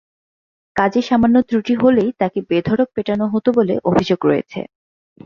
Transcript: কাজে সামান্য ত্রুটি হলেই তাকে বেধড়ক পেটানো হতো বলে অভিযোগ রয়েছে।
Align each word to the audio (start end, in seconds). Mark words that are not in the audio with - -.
কাজে 0.75 1.01
সামান্য 1.01 1.35
ত্রুটি 1.41 1.73
হলেই 1.75 2.09
তাকে 2.17 2.39
বেধড়ক 2.49 2.89
পেটানো 2.95 3.25
হতো 3.33 3.49
বলে 3.51 3.75
অভিযোগ 3.89 4.19
রয়েছে। 4.25 4.59